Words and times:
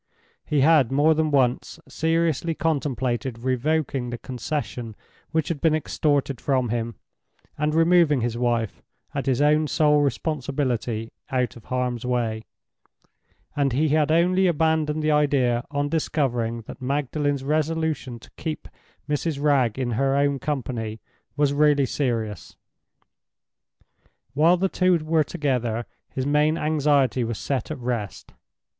He 0.43 0.61
had 0.61 0.91
more 0.91 1.13
than 1.13 1.29
once 1.29 1.79
seriously 1.87 2.55
contemplated 2.55 3.37
revoking 3.37 4.09
the 4.09 4.17
concession 4.17 4.95
which 5.29 5.47
had 5.49 5.61
been 5.61 5.75
extorted 5.75 6.41
from 6.41 6.69
him, 6.69 6.95
and 7.55 7.75
removing 7.75 8.21
his 8.21 8.35
wife, 8.35 8.81
at 9.13 9.27
his 9.27 9.43
own 9.43 9.67
sole 9.67 10.01
responsibility, 10.01 11.11
out 11.29 11.55
of 11.55 11.65
harm's 11.65 12.03
way; 12.03 12.41
and 13.55 13.73
he 13.73 13.89
had 13.89 14.11
only 14.11 14.47
abandoned 14.47 15.03
the 15.03 15.11
idea 15.11 15.63
on 15.69 15.87
discovering 15.89 16.61
that 16.63 16.81
Magdalen's 16.81 17.43
resolution 17.43 18.17
to 18.21 18.31
keep 18.37 18.67
Mrs. 19.07 19.39
Wragge 19.39 19.77
in 19.77 19.91
her 19.91 20.15
own 20.17 20.39
company 20.39 20.99
was 21.37 21.53
really 21.53 21.85
serious. 21.85 22.55
While 24.33 24.57
the 24.57 24.67
two 24.67 24.97
were 25.05 25.23
together, 25.23 25.85
his 26.09 26.25
main 26.25 26.57
anxiety 26.57 27.23
was 27.23 27.37
set 27.37 27.69
at 27.69 27.77
rest. 27.77 28.33